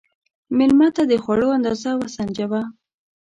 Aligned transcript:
مېلمه 0.57 0.87
ته 0.95 1.03
د 1.11 1.13
خوړو 1.23 1.47
اندازه 1.57 1.91
وسنجوه. 2.01 2.61